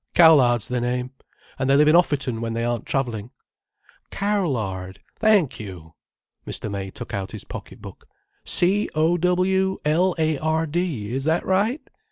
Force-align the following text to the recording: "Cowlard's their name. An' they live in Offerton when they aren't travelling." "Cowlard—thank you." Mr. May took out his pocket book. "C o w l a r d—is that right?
"Cowlard's 0.15 0.67
their 0.67 0.81
name. 0.81 1.11
An' 1.59 1.67
they 1.67 1.75
live 1.75 1.87
in 1.87 1.93
Offerton 1.95 2.39
when 2.39 2.53
they 2.53 2.65
aren't 2.65 2.87
travelling." 2.87 3.29
"Cowlard—thank 4.09 5.59
you." 5.59 5.93
Mr. 6.47 6.71
May 6.71 6.89
took 6.89 7.13
out 7.13 7.33
his 7.33 7.43
pocket 7.43 7.83
book. 7.83 8.07
"C 8.43 8.89
o 8.95 9.15
w 9.15 9.77
l 9.85 10.15
a 10.17 10.39
r 10.39 10.65
d—is 10.65 11.25
that 11.25 11.45
right? 11.45 11.87